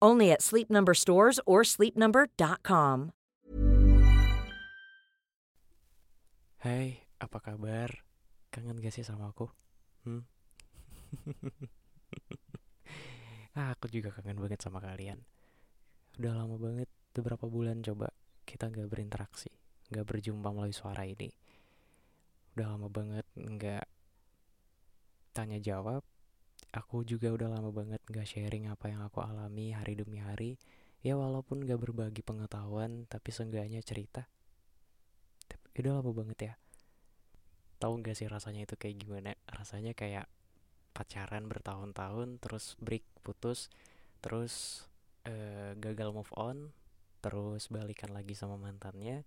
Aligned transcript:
Only 0.00 0.32
at 0.32 0.40
Sleep 0.40 0.72
Number 0.72 0.96
stores 0.96 1.36
or 1.44 1.60
sleepnumber.com. 1.60 3.12
Hai, 6.60 7.08
apa 7.20 7.38
kabar? 7.40 8.04
Kangen 8.52 8.80
gak 8.80 8.92
sih 8.92 9.04
sama 9.04 9.32
aku? 9.32 9.48
Hmm? 10.04 10.24
ah, 13.60 13.76
aku 13.76 13.88
juga 13.88 14.12
kangen 14.12 14.40
banget 14.40 14.60
sama 14.60 14.80
kalian. 14.80 15.24
Udah 16.20 16.36
lama 16.36 16.60
banget, 16.60 16.88
beberapa 17.16 17.48
bulan 17.48 17.80
coba 17.80 18.12
kita 18.44 18.68
gak 18.68 18.92
berinteraksi, 18.92 19.48
gak 19.88 20.04
berjumpa 20.04 20.52
melalui 20.52 20.76
suara 20.76 21.08
ini. 21.08 21.32
Udah 22.56 22.76
lama 22.76 22.92
banget 22.92 23.24
gak 23.56 23.88
tanya 25.32 25.56
jawab, 25.60 26.04
aku 26.70 27.02
juga 27.02 27.34
udah 27.34 27.48
lama 27.50 27.70
banget 27.74 27.98
gak 28.06 28.26
sharing 28.26 28.70
apa 28.70 28.90
yang 28.90 29.02
aku 29.02 29.22
alami 29.22 29.74
hari 29.74 29.98
demi 29.98 30.22
hari. 30.22 30.58
Ya 31.00 31.16
walaupun 31.16 31.64
gak 31.64 31.80
berbagi 31.80 32.22
pengetahuan 32.22 33.08
tapi 33.10 33.30
seenggaknya 33.34 33.82
cerita. 33.82 34.28
Tapi 35.50 35.76
udah 35.82 36.02
lama 36.02 36.10
banget 36.14 36.38
ya. 36.52 36.54
Tahu 37.80 38.04
gak 38.04 38.14
sih 38.18 38.28
rasanya 38.30 38.68
itu 38.68 38.76
kayak 38.78 38.96
gimana? 39.02 39.34
Rasanya 39.48 39.96
kayak 39.96 40.30
pacaran 40.92 41.46
bertahun-tahun 41.46 42.42
terus 42.42 42.74
break 42.82 43.06
putus 43.22 43.70
terus 44.20 44.84
uh, 45.24 45.72
gagal 45.78 46.12
move 46.12 46.30
on 46.36 46.74
terus 47.24 47.70
balikan 47.70 48.12
lagi 48.12 48.34
sama 48.34 48.58
mantannya 48.58 49.24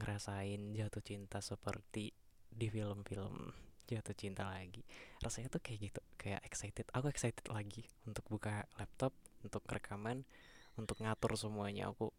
ngerasain 0.00 0.72
jatuh 0.74 1.04
cinta 1.04 1.38
seperti 1.44 2.12
di 2.48 2.66
film-film 2.72 3.65
jatuh 3.86 4.16
cinta 4.18 4.42
lagi. 4.44 4.82
Rasanya 5.22 5.48
tuh 5.48 5.62
kayak 5.62 5.78
gitu 5.90 6.00
kayak 6.18 6.42
excited. 6.42 6.86
Aku 6.90 7.06
excited 7.06 7.46
lagi 7.46 7.86
untuk 8.02 8.26
buka 8.26 8.66
laptop 8.76 9.14
untuk 9.46 9.62
rekaman 9.70 10.26
untuk 10.74 10.98
ngatur 11.00 11.38
semuanya. 11.38 11.94
Aku 11.94 12.10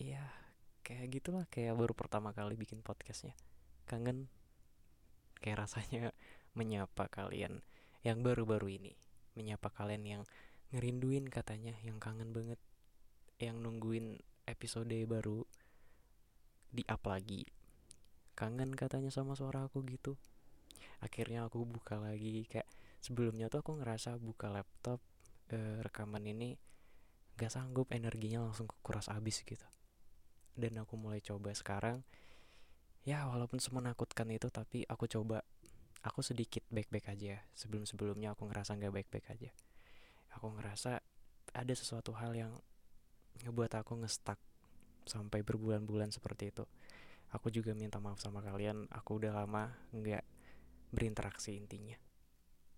iya 0.00 0.24
kayak 0.80 1.20
gitulah 1.20 1.44
kayak 1.52 1.76
baru 1.76 1.92
pertama 1.92 2.32
kali 2.32 2.56
bikin 2.56 2.80
podcastnya. 2.80 3.36
Kangen 3.84 4.32
kayak 5.44 5.68
rasanya 5.68 6.16
menyapa 6.58 7.06
kalian 7.12 7.60
yang 8.00 8.24
baru-baru 8.24 8.80
ini. 8.80 8.96
Menyapa 9.36 9.68
kalian 9.70 10.04
yang 10.08 10.22
ngerinduin 10.72 11.28
katanya 11.28 11.76
yang 11.84 12.00
kangen 12.00 12.32
banget 12.32 12.58
yang 13.42 13.60
nungguin 13.60 14.20
episode 14.46 14.92
baru 15.08 15.44
di 16.70 16.86
up 16.86 17.02
lagi 17.10 17.42
kangen 18.40 18.72
katanya 18.72 19.12
sama 19.12 19.36
suara 19.36 19.68
aku 19.68 19.84
gitu. 19.84 20.16
Akhirnya 21.04 21.44
aku 21.44 21.68
buka 21.68 22.00
lagi 22.00 22.48
kayak 22.48 22.64
sebelumnya 23.04 23.52
tuh 23.52 23.60
aku 23.60 23.76
ngerasa 23.76 24.16
buka 24.16 24.48
laptop 24.48 25.04
e, 25.52 25.84
rekaman 25.84 26.24
ini 26.24 26.56
gak 27.36 27.52
sanggup 27.52 27.92
energinya 27.92 28.40
langsung 28.40 28.64
kuras 28.80 29.12
habis 29.12 29.44
gitu. 29.44 29.68
Dan 30.56 30.80
aku 30.80 30.96
mulai 30.96 31.20
coba 31.20 31.52
sekarang 31.52 32.00
ya 33.04 33.28
walaupun 33.28 33.60
semenakutkan 33.60 34.28
itu 34.32 34.48
tapi 34.48 34.88
aku 34.88 35.04
coba 35.04 35.44
aku 36.00 36.24
sedikit 36.24 36.64
baik-baik 36.72 37.12
aja 37.12 37.44
sebelum 37.52 37.84
sebelumnya 37.84 38.32
aku 38.32 38.48
ngerasa 38.48 38.80
nggak 38.80 38.92
baik-baik 38.92 39.26
aja. 39.36 39.52
Aku 40.40 40.48
ngerasa 40.56 41.04
ada 41.52 41.74
sesuatu 41.76 42.16
hal 42.16 42.32
yang 42.32 42.52
ngebuat 43.44 43.84
aku 43.84 44.00
ngestak 44.00 44.40
sampai 45.04 45.44
berbulan-bulan 45.44 46.12
seperti 46.12 46.52
itu 46.52 46.64
aku 47.30 47.50
juga 47.54 47.74
minta 47.74 48.02
maaf 48.02 48.18
sama 48.18 48.42
kalian 48.42 48.90
aku 48.90 49.22
udah 49.22 49.32
lama 49.34 49.70
nggak 49.94 50.24
berinteraksi 50.90 51.54
intinya. 51.54 51.98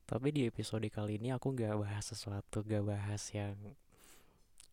Tapi 0.05 0.29
di 0.29 0.45
episode 0.45 0.85
kali 0.93 1.17
ini 1.17 1.33
aku 1.33 1.57
gak 1.57 1.73
bahas 1.79 2.05
sesuatu 2.05 2.61
gak 2.61 2.85
bahas 2.85 3.23
yang 3.33 3.57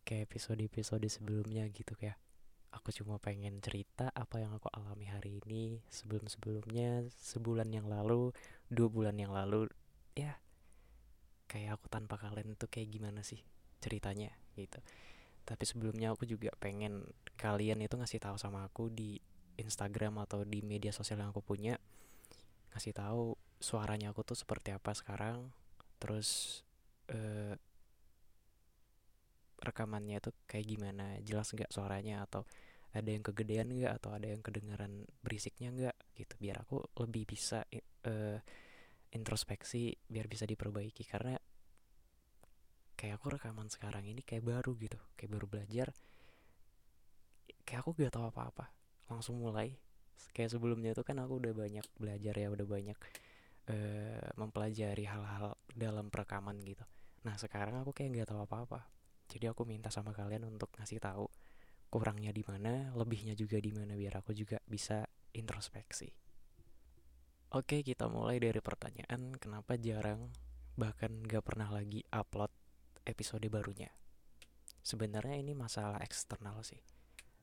kayak 0.04 0.28
episode-episode 0.28 1.06
sebelumnya 1.08 1.64
gitu 1.72 1.96
ya 2.02 2.18
aku 2.74 2.94
cuma 2.94 3.18
pengen 3.18 3.58
cerita 3.62 4.14
apa 4.14 4.42
yang 4.42 4.54
aku 4.54 4.70
alami 4.74 5.10
hari 5.10 5.42
ini 5.42 5.82
sebelum-sebelumnya 5.90 7.10
sebulan 7.18 7.70
yang 7.74 7.90
lalu 7.90 8.34
dua 8.70 8.90
bulan 8.90 9.18
yang 9.18 9.34
lalu. 9.34 9.70
Ya 10.14 10.38
kayak 11.50 11.82
aku 11.82 11.90
tanpa 11.90 12.22
kalian 12.22 12.54
itu 12.54 12.66
kayak 12.70 12.94
gimana 12.94 13.26
sih 13.26 13.42
ceritanya 13.82 14.30
gitu. 14.54 14.78
Tapi 15.46 15.64
sebelumnya 15.66 16.14
aku 16.14 16.30
juga 16.30 16.54
pengen 16.62 17.10
kalian 17.42 17.82
itu 17.82 17.98
ngasih 17.98 18.22
tahu 18.22 18.38
sama 18.38 18.70
aku 18.70 18.94
di 18.94 19.18
Instagram 19.60 20.24
atau 20.24 20.48
di 20.48 20.64
media 20.64 20.96
sosial 20.96 21.20
yang 21.20 21.36
aku 21.36 21.44
punya 21.44 21.76
ngasih 22.72 22.96
tahu 22.96 23.36
suaranya 23.60 24.16
aku 24.16 24.24
tuh 24.24 24.38
seperti 24.40 24.72
apa 24.72 24.96
sekarang 24.96 25.52
terus 26.00 26.62
uh, 27.12 27.54
rekamannya 29.60 30.24
tuh 30.24 30.32
kayak 30.48 30.66
gimana 30.66 31.20
jelas 31.20 31.52
nggak 31.52 31.68
suaranya 31.68 32.24
atau 32.24 32.48
ada 32.96 33.10
yang 33.12 33.22
kegedean 33.22 33.70
nggak 33.70 34.02
atau 34.02 34.16
ada 34.16 34.32
yang 34.32 34.42
kedengaran 34.42 35.06
berisiknya 35.22 35.70
nggak 35.70 35.98
gitu. 36.16 36.34
Biar 36.40 36.64
aku 36.64 36.82
lebih 37.06 37.28
bisa 37.28 37.62
uh, 38.08 38.40
introspeksi 39.14 39.94
biar 40.10 40.26
bisa 40.26 40.48
diperbaiki. 40.50 41.04
Karena 41.06 41.38
kayak 43.00 43.16
aku 43.16 43.40
rekaman 43.40 43.72
sekarang 43.72 44.04
ini 44.12 44.28
kayak 44.28 44.44
baru 44.44 44.76
gitu 44.76 45.00
kayak 45.16 45.32
baru 45.32 45.48
belajar 45.48 45.88
kayak 47.64 47.80
aku 47.80 47.96
gak 47.96 48.12
tahu 48.12 48.28
apa-apa 48.28 48.68
langsung 49.10 49.42
mulai. 49.42 49.76
Kayak 50.32 50.56
sebelumnya 50.56 50.94
tuh 50.94 51.04
kan 51.04 51.18
aku 51.20 51.42
udah 51.42 51.54
banyak 51.58 51.86
belajar 51.98 52.34
ya 52.38 52.48
udah 52.54 52.68
banyak 52.70 52.98
uh, 53.74 54.28
mempelajari 54.38 55.06
hal-hal 55.10 55.58
dalam 55.74 56.14
perekaman 56.14 56.62
gitu. 56.64 56.86
Nah 57.26 57.36
sekarang 57.36 57.82
aku 57.82 57.92
kayak 57.92 58.14
nggak 58.14 58.30
tahu 58.30 58.46
apa-apa. 58.46 58.86
Jadi 59.30 59.50
aku 59.50 59.66
minta 59.66 59.90
sama 59.90 60.14
kalian 60.14 60.46
untuk 60.48 60.70
ngasih 60.78 61.02
tahu 61.02 61.28
kurangnya 61.90 62.30
di 62.30 62.46
mana 62.46 62.94
lebihnya 62.94 63.34
juga 63.34 63.58
di 63.58 63.74
mana 63.74 63.98
biar 63.98 64.22
aku 64.22 64.32
juga 64.38 64.62
bisa 64.66 65.06
introspeksi. 65.34 66.10
Oke 67.50 67.82
kita 67.82 68.06
mulai 68.06 68.38
dari 68.38 68.62
pertanyaan 68.62 69.34
kenapa 69.42 69.74
jarang 69.82 70.30
bahkan 70.78 71.26
gak 71.26 71.42
pernah 71.42 71.74
lagi 71.74 72.06
upload 72.14 72.54
episode 73.10 73.46
barunya? 73.50 73.90
Sebenarnya 74.86 75.42
ini 75.42 75.58
masalah 75.58 75.98
eksternal 76.06 76.62
sih 76.62 76.99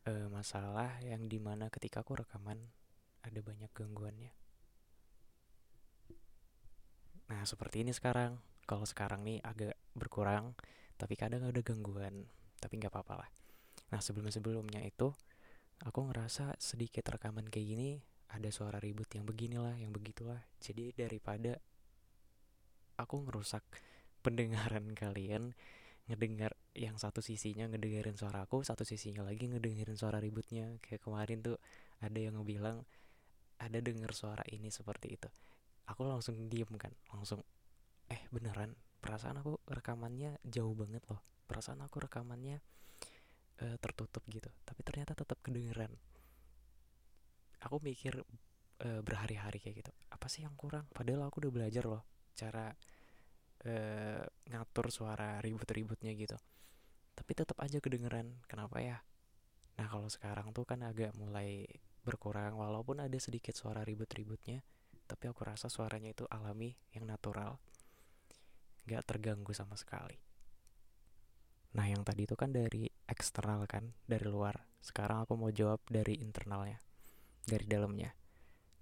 uh, 0.06 0.28
masalah 0.30 0.96
yang 1.02 1.26
di 1.26 1.42
mana 1.42 1.68
ketika 1.68 2.00
aku 2.00 2.22
rekaman 2.22 2.58
ada 3.26 3.40
banyak 3.42 3.70
gangguannya. 3.74 4.32
Nah 7.26 7.42
seperti 7.42 7.82
ini 7.82 7.90
sekarang. 7.90 8.38
Kalau 8.66 8.82
sekarang 8.82 9.22
nih 9.22 9.38
agak 9.46 9.78
berkurang, 9.94 10.58
tapi 10.98 11.14
kadang 11.14 11.46
ada 11.46 11.58
gangguan. 11.62 12.26
Tapi 12.58 12.82
nggak 12.82 12.90
apa-apa 12.90 13.14
lah. 13.26 13.30
Nah 13.94 14.02
sebelum-sebelumnya 14.02 14.82
itu 14.82 15.14
aku 15.82 16.00
ngerasa 16.10 16.58
sedikit 16.58 17.06
rekaman 17.06 17.46
kayak 17.46 17.66
gini 17.66 17.90
ada 18.30 18.50
suara 18.50 18.82
ribut 18.82 19.06
yang 19.14 19.26
beginilah, 19.26 19.78
yang 19.78 19.94
begitulah. 19.94 20.42
Jadi 20.58 20.94
daripada 20.94 21.58
aku 22.98 23.26
ngerusak 23.26 23.62
pendengaran 24.22 24.94
kalian, 24.98 25.54
ngedengar 26.06 26.54
yang 26.78 26.94
satu 26.96 27.18
sisinya 27.18 27.66
ngedengerin 27.66 28.14
suara 28.14 28.46
aku 28.46 28.62
satu 28.62 28.86
sisinya 28.86 29.26
lagi 29.26 29.50
ngedengerin 29.50 29.98
suara 29.98 30.22
ributnya. 30.22 30.78
Kayak 30.78 31.02
kemarin 31.02 31.42
tuh 31.42 31.58
ada 31.98 32.18
yang 32.18 32.38
ngebilang 32.38 32.86
ada 33.58 33.78
denger 33.82 34.12
suara 34.14 34.44
ini 34.52 34.70
seperti 34.70 35.18
itu. 35.18 35.28
Aku 35.90 36.06
langsung 36.06 36.38
diem 36.46 36.70
kan 36.78 36.94
langsung 37.10 37.42
eh 38.06 38.22
beneran 38.30 38.74
perasaan 39.02 39.42
aku 39.42 39.58
rekamannya 39.66 40.38
jauh 40.46 40.74
banget 40.78 41.02
loh. 41.10 41.22
Perasaan 41.46 41.82
aku 41.82 42.06
rekamannya 42.06 42.58
uh, 43.62 43.76
tertutup 43.82 44.22
gitu 44.30 44.50
tapi 44.62 44.80
ternyata 44.86 45.18
tetap 45.18 45.42
kedengeran. 45.42 45.90
Aku 47.66 47.82
mikir 47.82 48.22
uh, 48.22 49.00
berhari-hari 49.02 49.58
kayak 49.58 49.82
gitu 49.82 49.92
apa 50.12 50.26
sih 50.30 50.46
yang 50.46 50.54
kurang? 50.54 50.86
Padahal 50.94 51.26
aku 51.26 51.42
udah 51.42 51.52
belajar 51.52 51.82
loh 51.86 52.06
cara 52.36 52.70
uh, 53.64 54.24
ngatur 54.52 54.92
suara 54.92 55.40
ribut-ributnya 55.40 56.12
gitu. 56.12 56.36
Tapi 57.16 57.32
tetap 57.32 57.56
aja 57.64 57.80
kedengeran. 57.80 58.36
Kenapa 58.44 58.84
ya? 58.84 59.00
Nah 59.80 59.86
kalau 59.88 60.08
sekarang 60.08 60.52
tuh 60.52 60.68
kan 60.68 60.84
agak 60.84 61.16
mulai 61.16 61.64
berkurang 62.04 62.60
walaupun 62.60 63.02
ada 63.02 63.18
sedikit 63.18 63.56
suara 63.56 63.82
ribut-ributnya 63.82 64.62
tapi 65.06 65.30
aku 65.30 65.46
rasa 65.46 65.70
suaranya 65.70 66.10
itu 66.10 66.26
alami 66.28 66.74
yang 66.90 67.06
natural. 67.06 67.62
Gak 68.86 69.06
terganggu 69.06 69.54
sama 69.54 69.78
sekali. 69.78 70.18
Nah 71.78 71.86
yang 71.86 72.02
tadi 72.02 72.26
itu 72.26 72.34
kan 72.34 72.50
dari 72.50 72.90
eksternal 73.06 73.64
kan 73.70 73.94
dari 74.06 74.26
luar. 74.26 74.66
Sekarang 74.82 75.26
aku 75.26 75.38
mau 75.38 75.50
jawab 75.50 75.82
dari 75.86 76.18
internalnya 76.18 76.82
dari 77.46 77.66
dalamnya. 77.66 78.10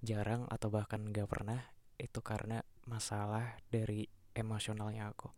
Jarang 0.00 0.48
atau 0.48 0.72
bahkan 0.72 1.04
gak 1.12 1.28
pernah 1.28 1.60
itu 2.00 2.20
karena 2.24 2.64
masalah 2.88 3.60
dari 3.68 4.08
emosionalnya 4.34 5.08
aku 5.10 5.30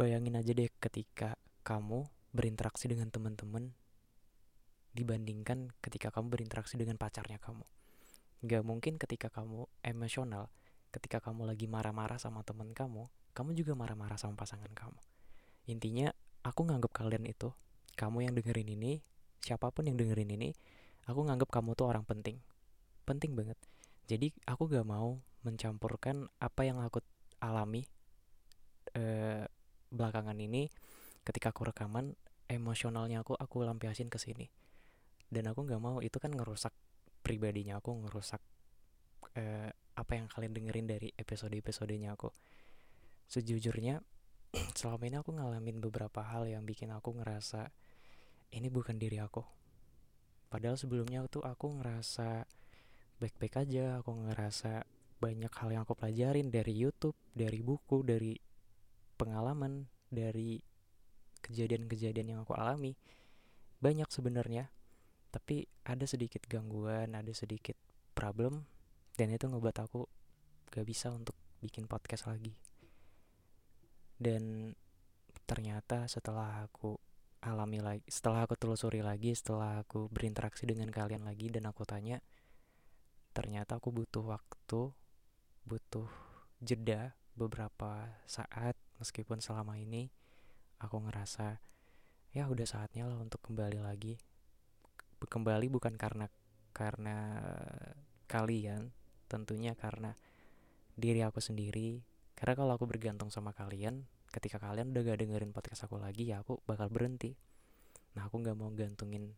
bayangin 0.00 0.32
aja 0.40 0.56
deh 0.56 0.72
ketika 0.80 1.36
kamu 1.60 2.08
berinteraksi 2.32 2.88
dengan 2.88 3.12
teman-teman 3.12 3.76
dibandingkan 4.96 5.76
ketika 5.84 6.08
kamu 6.08 6.32
berinteraksi 6.32 6.80
dengan 6.80 6.96
pacarnya 6.96 7.36
kamu. 7.36 7.68
Gak 8.48 8.64
mungkin 8.64 8.96
ketika 8.96 9.28
kamu 9.28 9.68
emosional, 9.84 10.48
ketika 10.88 11.20
kamu 11.20 11.44
lagi 11.44 11.68
marah-marah 11.68 12.16
sama 12.16 12.40
teman 12.40 12.72
kamu, 12.72 13.12
kamu 13.36 13.52
juga 13.52 13.76
marah-marah 13.76 14.16
sama 14.16 14.40
pasangan 14.40 14.72
kamu. 14.72 14.96
Intinya, 15.68 16.08
aku 16.40 16.64
nganggap 16.64 16.96
kalian 16.96 17.28
itu, 17.28 17.52
kamu 18.00 18.24
yang 18.24 18.32
dengerin 18.32 18.72
ini, 18.72 19.04
siapa 19.44 19.68
pun 19.68 19.84
yang 19.84 20.00
dengerin 20.00 20.32
ini, 20.32 20.56
aku 21.04 21.28
nganggap 21.28 21.52
kamu 21.52 21.76
tuh 21.76 21.92
orang 21.92 22.08
penting. 22.08 22.40
Penting 23.04 23.36
banget. 23.36 23.60
Jadi, 24.08 24.32
aku 24.48 24.64
gak 24.66 24.88
mau 24.88 25.20
mencampurkan 25.44 26.26
apa 26.40 26.64
yang 26.64 26.80
aku 26.80 27.04
alami 27.44 27.84
eh, 28.94 29.44
belakangan 29.90 30.38
ini 30.38 30.70
ketika 31.26 31.50
aku 31.50 31.68
rekaman 31.68 32.14
emosionalnya 32.50 33.22
aku 33.22 33.38
aku 33.38 33.62
lampiasin 33.62 34.10
ke 34.10 34.18
sini. 34.18 34.46
Dan 35.30 35.46
aku 35.46 35.66
nggak 35.66 35.82
mau 35.82 36.02
itu 36.02 36.18
kan 36.18 36.34
ngerusak 36.34 36.74
pribadinya 37.22 37.78
aku 37.78 37.94
ngerusak 38.02 38.42
eh, 39.38 39.70
apa 39.70 40.12
yang 40.16 40.26
kalian 40.26 40.52
dengerin 40.56 40.86
dari 40.90 41.08
episode-episodenya 41.14 42.18
aku. 42.18 42.32
Sejujurnya 43.30 44.02
selama 44.78 45.06
ini 45.06 45.16
aku 45.22 45.30
ngalamin 45.38 45.78
beberapa 45.78 46.26
hal 46.26 46.50
yang 46.50 46.66
bikin 46.66 46.90
aku 46.90 47.14
ngerasa 47.14 47.70
ini 48.50 48.66
bukan 48.66 48.98
diri 48.98 49.22
aku. 49.22 49.46
Padahal 50.50 50.74
sebelumnya 50.74 51.22
tuh 51.30 51.46
aku 51.46 51.78
ngerasa 51.78 52.42
baik-baik 53.22 53.54
aja 53.68 54.00
aku 54.02 54.16
ngerasa 54.26 54.82
banyak 55.20 55.52
hal 55.52 55.68
yang 55.70 55.84
aku 55.84 55.94
pelajarin 55.94 56.48
dari 56.48 56.72
YouTube 56.72 57.14
dari 57.36 57.60
buku 57.60 58.00
dari 58.00 58.32
pengalaman 59.20 59.84
dari 60.08 60.64
kejadian-kejadian 61.44 62.32
yang 62.32 62.40
aku 62.48 62.56
alami 62.56 62.96
banyak 63.84 64.08
sebenarnya 64.08 64.72
tapi 65.28 65.68
ada 65.84 66.08
sedikit 66.08 66.48
gangguan 66.48 67.12
ada 67.12 67.30
sedikit 67.36 67.76
problem 68.16 68.64
dan 69.20 69.36
itu 69.36 69.44
ngebuat 69.44 69.76
aku 69.84 70.08
gak 70.72 70.86
bisa 70.88 71.12
untuk 71.12 71.36
bikin 71.60 71.84
podcast 71.84 72.24
lagi. 72.24 72.56
Dan 74.16 74.72
ternyata 75.44 76.08
setelah 76.08 76.64
aku 76.64 76.96
alami 77.44 77.80
lagi 77.84 78.04
setelah 78.08 78.44
aku 78.44 78.56
telusuri 78.56 79.00
lagi 79.00 79.32
setelah 79.32 79.80
aku 79.80 80.08
berinteraksi 80.12 80.68
dengan 80.68 80.92
kalian 80.92 81.24
lagi 81.24 81.48
dan 81.48 81.64
aku 81.68 81.88
tanya 81.88 82.20
ternyata 83.32 83.80
aku 83.80 83.88
butuh 83.88 84.20
waktu 84.36 84.92
butuh 85.64 86.08
jeda 86.60 87.16
beberapa 87.32 88.12
saat 88.28 88.76
meskipun 89.00 89.40
selama 89.40 89.80
ini 89.80 90.12
aku 90.76 91.00
ngerasa 91.00 91.56
ya 92.36 92.46
udah 92.46 92.68
saatnya 92.68 93.08
lah 93.08 93.18
untuk 93.18 93.40
kembali 93.42 93.80
lagi. 93.80 94.20
Kembali 95.20 95.66
bukan 95.72 95.96
karena 95.96 96.28
karena 96.76 97.16
kalian 98.30 98.92
tentunya 99.26 99.72
karena 99.74 100.14
diri 100.94 101.24
aku 101.24 101.40
sendiri. 101.40 102.04
Karena 102.36 102.54
kalau 102.56 102.72
aku 102.76 102.84
bergantung 102.88 103.32
sama 103.32 103.56
kalian 103.56 104.04
ketika 104.30 104.62
kalian 104.62 104.94
udah 104.94 105.02
gak 105.02 105.18
dengerin 105.26 105.50
podcast 105.50 105.90
aku 105.90 105.98
lagi 105.98 106.30
ya 106.30 106.40
aku 106.40 106.62
bakal 106.64 106.88
berhenti. 106.88 107.34
Nah 108.16 108.28
aku 108.30 108.40
gak 108.40 108.56
mau 108.56 108.70
gantungin 108.72 109.34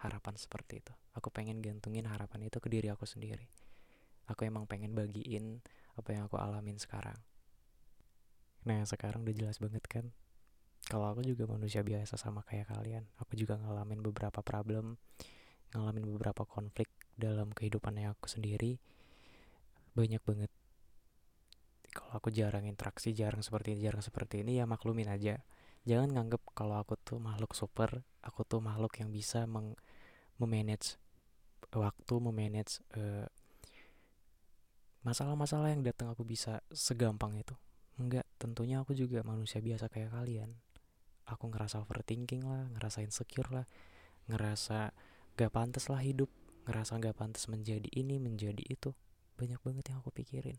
harapan 0.00 0.34
seperti 0.40 0.80
itu. 0.80 0.94
Aku 1.12 1.28
pengen 1.28 1.60
gantungin 1.60 2.08
harapan 2.08 2.48
itu 2.48 2.56
ke 2.62 2.72
diri 2.72 2.88
aku 2.88 3.04
sendiri. 3.04 3.44
Aku 4.30 4.46
emang 4.46 4.64
pengen 4.64 4.94
bagiin 4.96 5.60
apa 5.98 6.16
yang 6.16 6.30
aku 6.30 6.38
alamin 6.38 6.78
sekarang 6.78 7.18
nah 8.68 8.84
sekarang 8.84 9.24
udah 9.24 9.34
jelas 9.36 9.56
banget 9.56 9.84
kan 9.88 10.12
kalau 10.90 11.06
aku 11.06 11.22
juga 11.22 11.46
manusia 11.46 11.86
biasa 11.86 12.18
sama 12.18 12.42
kayak 12.42 12.74
kalian. 12.74 13.06
Aku 13.22 13.38
juga 13.38 13.54
ngalamin 13.54 14.02
beberapa 14.02 14.42
problem 14.42 14.98
ngalamin 15.70 16.02
beberapa 16.02 16.42
konflik 16.42 16.90
dalam 17.14 17.54
kehidupannya 17.54 18.10
aku 18.10 18.26
sendiri. 18.26 18.82
Banyak 19.94 20.18
banget. 20.26 20.50
Kalau 21.94 22.18
aku 22.18 22.34
jarang 22.34 22.66
interaksi 22.66 23.14
jarang 23.14 23.38
seperti 23.38 23.78
ini 23.78 23.86
jarang 23.86 24.02
seperti 24.02 24.42
ini 24.42 24.58
ya 24.58 24.66
maklumin 24.66 25.06
aja. 25.06 25.38
Jangan 25.86 26.10
nganggep 26.10 26.42
kalau 26.58 26.74
aku 26.82 26.98
tuh 26.98 27.22
makhluk 27.22 27.54
super 27.54 28.02
aku 28.26 28.42
tuh 28.42 28.58
makhluk 28.58 28.98
yang 28.98 29.14
bisa 29.14 29.46
meng 29.46 29.78
memanage 30.42 30.98
waktu 31.70 32.14
memanage 32.18 32.82
uh, 32.98 33.30
masalah-masalah 35.06 35.70
yang 35.72 35.86
datang 35.86 36.12
aku 36.12 36.26
bisa 36.26 36.60
segampang 36.74 37.32
itu 37.38 37.54
enggak 38.00 38.24
tentunya 38.40 38.80
aku 38.80 38.96
juga 38.96 39.20
manusia 39.20 39.60
biasa 39.60 39.92
kayak 39.92 40.16
kalian. 40.16 40.56
Aku 41.28 41.52
ngerasa 41.52 41.84
overthinking 41.84 42.42
lah 42.42 42.66
ngerasa 42.72 43.04
insecure 43.04 43.46
lah 43.52 43.66
ngerasa 44.26 44.90
gak 45.36 45.52
pantas 45.52 45.86
lah 45.92 46.00
hidup 46.02 46.32
ngerasa 46.64 46.98
gak 46.98 47.16
pantas 47.20 47.46
menjadi 47.46 47.86
ini 47.92 48.16
menjadi 48.16 48.64
itu. 48.64 48.96
Banyak 49.36 49.60
banget 49.60 49.92
yang 49.92 50.00
aku 50.00 50.10
pikirin. 50.10 50.56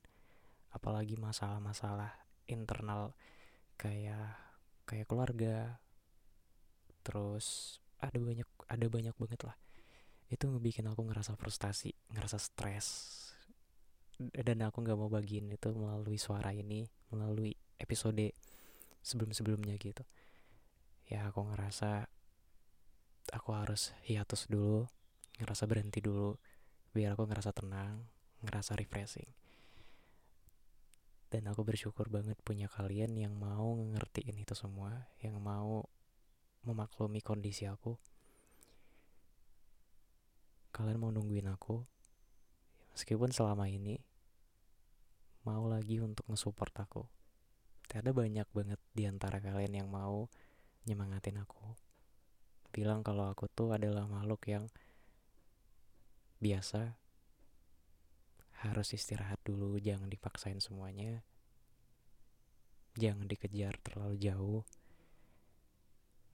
Apalagi 0.72 1.18
masalah-masalah 1.18 2.14
internal 2.48 3.18
kayak 3.76 4.38
kayak 4.86 5.10
keluarga 5.10 5.82
terus 7.02 7.78
ada 7.98 8.22
banyak 8.22 8.48
ada 8.70 8.86
banyak 8.86 9.16
banget 9.18 9.42
lah. 9.44 9.58
Itu 10.30 10.48
ngebikin 10.48 10.88
aku 10.88 11.04
ngerasa 11.10 11.36
frustasi 11.36 11.92
ngerasa 12.14 12.38
stres 12.40 12.88
dan 14.30 14.62
aku 14.62 14.86
nggak 14.86 15.00
mau 15.00 15.10
bagiin 15.10 15.50
itu 15.50 15.74
melalui 15.74 16.22
suara 16.22 16.54
ini 16.54 17.01
melalui 17.12 17.60
episode 17.78 18.34
sebelum-sebelumnya 19.06 19.76
gitu. 19.78 20.02
Ya 21.12 21.28
aku 21.28 21.44
ngerasa 21.52 22.08
aku 23.36 23.50
harus 23.54 23.94
hiatus 24.08 24.48
dulu 24.48 24.88
ngerasa 25.42 25.66
berhenti 25.66 26.00
dulu 26.02 26.38
biar 26.92 27.14
aku 27.16 27.28
ngerasa 27.28 27.52
tenang 27.52 28.08
ngerasa 28.42 28.78
refreshing. 28.78 29.30
Dan 31.32 31.48
aku 31.48 31.64
bersyukur 31.64 32.12
banget 32.12 32.36
punya 32.44 32.68
kalian 32.68 33.16
yang 33.16 33.32
mau 33.40 33.72
ngertiin 33.72 34.36
itu 34.36 34.52
semua 34.52 35.08
yang 35.24 35.40
mau 35.40 35.88
memaklumi 36.68 37.24
kondisi 37.24 37.64
aku. 37.66 37.96
Kalian 40.76 41.00
mau 41.00 41.12
nungguin 41.12 41.48
aku 41.48 41.84
meskipun 42.92 43.32
selama 43.32 43.72
ini 43.72 44.00
mau 45.42 45.66
lagi 45.66 45.98
untuk 45.98 46.30
ngesupport 46.30 46.74
aku. 46.86 47.04
Ada 47.92 48.14
banyak 48.14 48.48
banget 48.56 48.80
di 48.94 49.04
antara 49.10 49.42
kalian 49.42 49.84
yang 49.84 49.90
mau 49.90 50.30
nyemangatin 50.86 51.42
aku. 51.42 51.76
Bilang 52.72 53.04
kalau 53.04 53.28
aku 53.28 53.52
tuh 53.52 53.76
adalah 53.76 54.08
makhluk 54.08 54.48
yang 54.48 54.70
biasa. 56.40 56.96
Harus 58.62 58.94
istirahat 58.94 59.42
dulu 59.42 59.82
jangan 59.82 60.08
dipaksain 60.08 60.62
semuanya. 60.62 61.26
Jangan 62.96 63.26
dikejar 63.26 63.82
terlalu 63.82 64.22
jauh. 64.22 64.62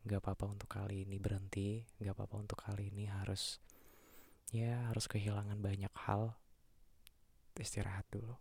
Gak 0.04 0.20
apa-apa 0.20 0.52
untuk 0.52 0.70
kali 0.70 1.08
ini 1.08 1.18
berhenti. 1.18 1.88
Gak 1.98 2.14
apa-apa 2.14 2.36
untuk 2.44 2.60
kali 2.60 2.92
ini 2.92 3.08
harus 3.08 3.64
ya 4.52 4.92
harus 4.92 5.08
kehilangan 5.10 5.58
banyak 5.58 5.92
hal. 5.96 6.38
Istirahat 7.58 8.06
dulu 8.14 8.38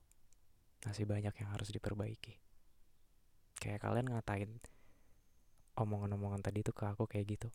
masih 0.87 1.02
banyak 1.02 1.35
yang 1.35 1.50
harus 1.50 1.75
diperbaiki. 1.75 2.38
Kayak 3.59 3.83
kalian 3.83 4.07
ngatain 4.14 4.62
omongan-omongan 5.75 6.47
tadi 6.47 6.62
tuh 6.62 6.73
ke 6.73 6.87
aku 6.87 7.11
kayak 7.11 7.26
gitu. 7.37 7.49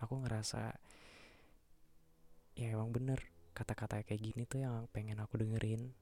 Aku 0.00 0.24
ngerasa 0.24 0.72
ya 2.56 2.74
emang 2.74 2.90
bener 2.90 3.20
kata-kata 3.52 4.02
kayak 4.02 4.22
gini 4.22 4.42
tuh 4.48 4.64
yang 4.64 4.88
pengen 4.90 5.20
aku 5.20 5.36
dengerin. 5.36 5.92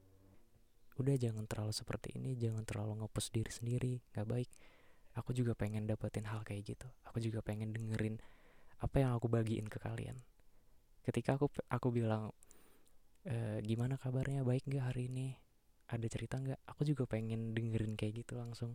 Udah 0.96 1.18
jangan 1.18 1.44
terlalu 1.44 1.74
seperti 1.74 2.16
ini 2.16 2.38
jangan 2.38 2.62
terlalu 2.62 3.04
ngepus 3.04 3.34
diri 3.34 3.52
sendiri 3.52 3.94
nggak 4.14 4.28
baik. 4.30 4.50
Aku 5.18 5.32
juga 5.32 5.56
pengen 5.58 5.88
dapetin 5.88 6.28
hal 6.30 6.46
kayak 6.46 6.76
gitu. 6.76 6.88
Aku 7.08 7.18
juga 7.18 7.42
pengen 7.42 7.74
dengerin 7.74 8.22
apa 8.78 8.96
yang 9.00 9.16
aku 9.16 9.26
bagiin 9.26 9.66
ke 9.66 9.80
kalian. 9.80 10.20
Ketika 11.02 11.40
aku 11.40 11.48
aku 11.72 11.88
bilang 11.88 12.30
e, 13.24 13.60
gimana 13.64 13.96
kabarnya? 13.96 14.44
Baik 14.44 14.68
nggak 14.68 14.92
hari 14.92 15.08
ini 15.08 15.45
ada 15.86 16.06
cerita 16.10 16.38
nggak 16.38 16.60
aku 16.66 16.82
juga 16.86 17.06
pengen 17.06 17.54
dengerin 17.54 17.94
kayak 17.94 18.26
gitu 18.26 18.38
langsung 18.38 18.74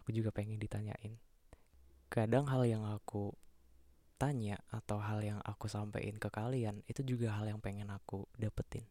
aku 0.00 0.12
juga 0.12 0.30
pengen 0.32 0.60
ditanyain 0.60 1.16
kadang 2.12 2.48
hal 2.50 2.66
yang 2.66 2.84
aku 2.84 3.32
tanya 4.20 4.60
atau 4.68 5.00
hal 5.00 5.24
yang 5.24 5.40
aku 5.46 5.70
sampaikan 5.70 6.20
ke 6.20 6.28
kalian 6.28 6.84
itu 6.84 7.00
juga 7.06 7.32
hal 7.40 7.48
yang 7.48 7.60
pengen 7.62 7.88
aku 7.88 8.28
dapetin 8.36 8.84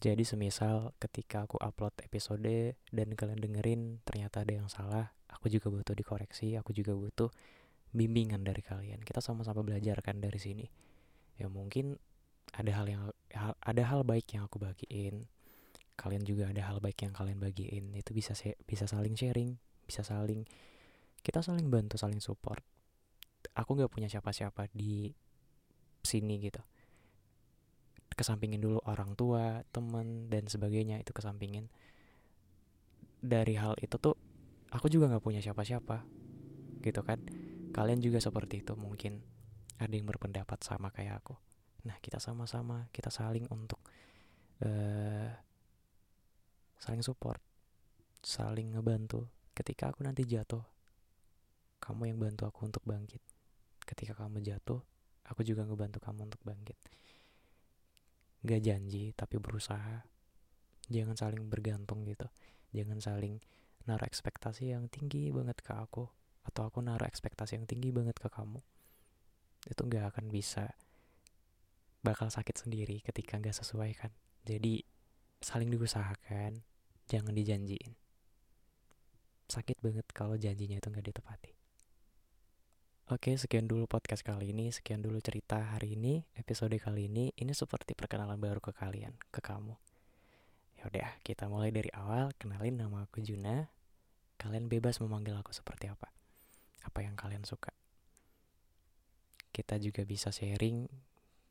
jadi 0.00 0.24
semisal 0.24 0.96
ketika 0.96 1.44
aku 1.44 1.60
upload 1.60 1.92
episode 2.00 2.72
dan 2.88 3.08
kalian 3.12 3.36
dengerin 3.36 3.82
ternyata 4.00 4.40
ada 4.48 4.56
yang 4.56 4.68
salah, 4.72 5.12
aku 5.28 5.52
juga 5.52 5.68
butuh 5.68 5.92
dikoreksi, 5.92 6.56
aku 6.56 6.72
juga 6.72 6.96
butuh 6.96 7.28
bimbingan 7.92 8.40
dari 8.40 8.64
kalian. 8.64 9.04
Kita 9.04 9.20
sama-sama 9.20 9.60
belajar 9.60 10.00
kan 10.00 10.16
dari 10.24 10.40
sini. 10.40 10.64
Ya 11.36 11.52
mungkin 11.52 12.00
ada 12.56 12.72
hal 12.80 12.88
yang 12.88 13.02
ada 13.60 13.82
hal 13.84 14.00
baik 14.08 14.24
yang 14.32 14.48
aku 14.48 14.56
bagiin. 14.56 15.28
Kalian 16.00 16.24
juga 16.24 16.48
ada 16.48 16.64
hal 16.64 16.80
baik 16.80 17.04
yang 17.04 17.12
kalian 17.12 17.36
bagiin. 17.36 17.92
Itu 17.92 18.16
bisa 18.16 18.32
bisa 18.64 18.88
saling 18.88 19.12
sharing, 19.20 19.60
bisa 19.84 20.00
saling 20.00 20.48
kita 21.20 21.44
saling 21.44 21.68
bantu, 21.68 22.00
saling 22.00 22.24
support. 22.24 22.64
Aku 23.52 23.76
nggak 23.76 23.92
punya 23.92 24.08
siapa-siapa 24.08 24.72
di 24.72 25.12
sini 26.00 26.40
gitu 26.40 26.64
kesampingin 28.20 28.60
dulu 28.60 28.84
orang 28.84 29.16
tua 29.16 29.64
temen 29.72 30.28
dan 30.28 30.44
sebagainya 30.44 31.00
itu 31.00 31.14
kesampingin 31.16 31.72
dari 33.20 33.56
hal 33.56 33.76
itu 33.80 33.96
tuh 33.96 34.16
aku 34.68 34.92
juga 34.92 35.08
nggak 35.08 35.24
punya 35.24 35.40
siapa-siapa 35.40 36.04
gitu 36.84 37.00
kan 37.00 37.20
kalian 37.72 38.00
juga 38.04 38.18
seperti 38.20 38.60
itu 38.60 38.76
mungkin 38.76 39.24
ada 39.80 39.92
yang 39.92 40.04
berpendapat 40.04 40.60
sama 40.60 40.92
kayak 40.92 41.24
aku 41.24 41.32
nah 41.88 41.96
kita 42.04 42.20
sama-sama 42.20 42.92
kita 42.92 43.08
saling 43.08 43.48
untuk 43.48 43.80
uh, 44.64 45.32
saling 46.80 47.04
support 47.04 47.40
saling 48.20 48.76
ngebantu. 48.76 49.28
Ketika 49.56 49.92
aku 49.92 50.04
nanti 50.04 50.24
jatuh 50.24 50.62
kamu 51.80 52.12
yang 52.12 52.18
bantu 52.20 52.48
aku 52.48 52.68
untuk 52.68 52.84
bangkit. 52.84 53.20
Ketika 53.84 54.16
kamu 54.16 54.44
jatuh 54.44 54.80
aku 55.28 55.40
juga 55.44 55.64
ngebantu 55.64 56.00
kamu 56.00 56.28
untuk 56.28 56.42
bangkit. 56.44 56.76
Gak 58.44 58.60
janji 58.64 59.12
tapi 59.16 59.36
berusaha. 59.40 60.04
Jangan 60.88 61.16
saling 61.16 61.44
bergantung 61.48 62.04
gitu. 62.08 62.28
Jangan 62.72 63.00
saling 63.00 63.40
naruh 63.88 64.06
ekspektasi 64.06 64.76
yang 64.76 64.88
tinggi 64.92 65.32
banget 65.32 65.60
ke 65.64 65.72
aku 65.72 66.04
atau 66.44 66.62
aku 66.68 66.80
naruh 66.80 67.08
ekspektasi 67.08 67.56
yang 67.56 67.66
tinggi 67.68 67.92
banget 67.92 68.16
ke 68.16 68.28
kamu. 68.28 68.60
Itu 69.68 69.84
gak 69.88 70.16
akan 70.16 70.32
bisa 70.32 70.72
bakal 72.00 72.32
sakit 72.32 72.64
sendiri 72.64 73.04
ketika 73.04 73.36
gak 73.36 73.56
sesuai 73.56 73.92
kan. 73.96 74.12
Jadi 74.48 74.80
saling 75.40 75.68
diusahakan 75.68 76.69
jangan 77.10 77.34
dijanjiin 77.34 77.98
sakit 79.50 79.82
banget 79.82 80.06
kalau 80.14 80.38
janjinya 80.38 80.78
itu 80.78 80.88
gak 80.94 81.06
ditepati 81.10 81.60
Oke, 83.10 83.34
sekian 83.34 83.66
dulu 83.66 83.90
podcast 83.90 84.22
kali 84.22 84.54
ini, 84.54 84.70
sekian 84.70 85.02
dulu 85.02 85.18
cerita 85.18 85.74
hari 85.74 85.98
ini, 85.98 86.22
episode 86.38 86.78
kali 86.78 87.10
ini. 87.10 87.34
Ini 87.34 87.50
seperti 87.50 87.98
perkenalan 87.98 88.38
baru 88.38 88.62
ke 88.62 88.70
kalian, 88.70 89.18
ke 89.34 89.42
kamu. 89.42 89.74
Ya 90.78 90.86
udah, 90.86 91.10
kita 91.26 91.50
mulai 91.50 91.74
dari 91.74 91.90
awal. 91.90 92.30
Kenalin 92.38 92.78
nama 92.78 93.02
aku 93.02 93.18
Juna. 93.18 93.66
Kalian 94.38 94.70
bebas 94.70 95.02
memanggil 95.02 95.34
aku 95.34 95.50
seperti 95.50 95.90
apa. 95.90 96.06
Apa 96.86 97.02
yang 97.02 97.18
kalian 97.18 97.42
suka. 97.42 97.74
Kita 99.50 99.82
juga 99.82 100.06
bisa 100.06 100.30
sharing 100.30 100.86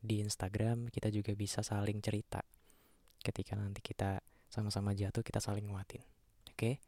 di 0.00 0.24
Instagram, 0.24 0.88
kita 0.88 1.12
juga 1.12 1.36
bisa 1.36 1.60
saling 1.60 2.00
cerita. 2.00 2.40
Ketika 3.20 3.52
nanti 3.52 3.84
kita 3.84 4.24
sama-sama 4.50 4.90
jatuh, 4.98 5.22
kita 5.22 5.38
saling 5.38 5.70
nguatin. 5.70 6.02
Oke? 6.50 6.82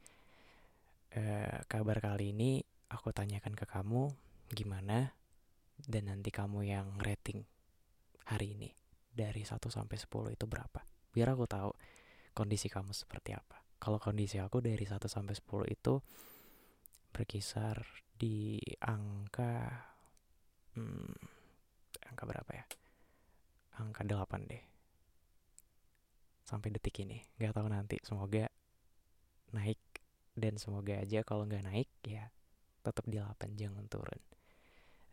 Uh, 1.15 1.63
kabar 1.71 2.03
kali 2.03 2.35
ini 2.35 2.59
aku 2.91 3.15
tanyakan 3.15 3.55
ke 3.55 3.69
kamu 3.69 4.11
gimana 4.51 5.15
dan 5.79 6.11
nanti 6.11 6.35
kamu 6.35 6.67
yang 6.67 6.99
rating 6.99 7.47
hari 8.27 8.59
ini? 8.59 8.75
Dari 9.13 9.47
1 9.47 9.63
sampai 9.63 9.95
10 9.95 10.35
itu 10.35 10.45
berapa? 10.51 10.83
Biar 11.15 11.39
aku 11.39 11.47
tahu 11.47 11.71
kondisi 12.35 12.67
kamu 12.67 12.91
seperti 12.91 13.37
apa. 13.37 13.63
Kalau 13.79 14.03
kondisi 14.03 14.43
aku 14.43 14.59
dari 14.59 14.83
1 14.83 14.99
sampai 15.07 15.37
10 15.37 15.69
itu 15.71 15.95
berkisar 17.13 17.79
di 18.17 18.59
angka 18.83 19.69
hmm, 20.75 21.15
angka 22.11 22.25
berapa 22.27 22.51
ya? 22.57 22.65
Angka 23.79 24.03
8 24.03 24.51
deh 24.51 24.72
sampai 26.45 26.75
detik 26.75 27.03
ini 27.03 27.23
nggak 27.39 27.55
tahu 27.57 27.67
nanti 27.71 27.97
semoga 28.05 28.49
naik 29.53 29.81
dan 30.37 30.57
semoga 30.57 30.99
aja 30.99 31.21
kalau 31.23 31.45
nggak 31.45 31.65
naik 31.65 31.89
ya 32.05 32.33
tetap 32.83 33.05
di 33.07 33.21
8 33.21 33.55
jangan 33.55 33.85
turun 33.87 34.21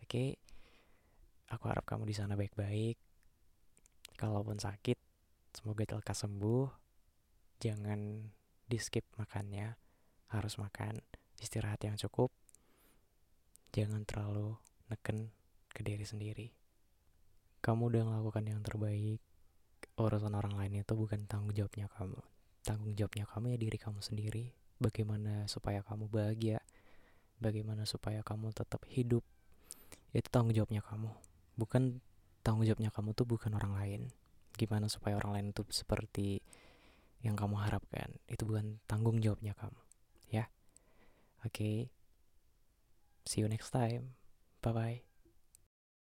Oke, 0.10 0.42
aku 1.54 1.70
harap 1.70 1.86
kamu 1.86 2.10
di 2.10 2.18
sana 2.18 2.34
baik-baik. 2.34 2.98
Kalaupun 4.18 4.58
sakit, 4.58 4.98
semoga 5.54 5.86
lekas 5.86 6.26
sembuh. 6.26 6.66
Jangan 7.62 8.26
di 8.66 8.78
skip 8.82 9.06
makannya, 9.22 9.78
harus 10.34 10.58
makan 10.58 10.98
istirahat 11.38 11.78
yang 11.86 11.94
cukup. 11.94 12.34
Jangan 13.70 14.02
terlalu 14.10 14.58
neken 14.90 15.30
ke 15.70 15.86
diri 15.86 16.10
sendiri. 16.10 16.48
Kamu 17.62 17.94
udah 17.94 18.10
melakukan 18.10 18.50
yang 18.50 18.66
terbaik. 18.66 19.22
Urusan 20.00 20.32
orang 20.32 20.56
lain 20.56 20.80
itu 20.80 20.96
bukan 20.96 21.28
tanggung 21.28 21.52
jawabnya 21.52 21.92
kamu. 21.92 22.20
Tanggung 22.64 22.96
jawabnya 22.96 23.28
kamu 23.28 23.46
ya 23.54 23.58
diri 23.60 23.78
kamu 23.78 24.00
sendiri. 24.00 24.56
Bagaimana 24.80 25.44
supaya 25.52 25.84
kamu 25.84 26.08
bahagia? 26.08 26.64
Bagaimana 27.44 27.84
supaya 27.84 28.24
kamu 28.24 28.56
tetap 28.56 28.88
hidup 28.88 29.28
itu 30.14 30.28
tanggung 30.30 30.56
jawabnya 30.56 30.82
kamu 30.82 31.10
bukan 31.60 32.02
tanggung 32.42 32.66
jawabnya 32.66 32.90
kamu 32.90 33.14
tuh 33.14 33.28
bukan 33.30 33.54
orang 33.54 33.74
lain 33.78 34.02
gimana 34.58 34.90
supaya 34.90 35.20
orang 35.22 35.32
lain 35.38 35.48
tuh 35.54 35.70
seperti 35.70 36.42
yang 37.22 37.38
kamu 37.38 37.60
harapkan 37.62 38.10
itu 38.26 38.48
bukan 38.48 38.82
tanggung 38.90 39.22
jawabnya 39.22 39.54
kamu 39.54 39.80
ya 40.34 40.50
oke 41.46 41.54
okay. 41.54 41.78
see 43.28 43.46
you 43.46 43.50
next 43.52 43.70
time 43.70 44.18
bye 44.64 44.74
bye 44.74 45.09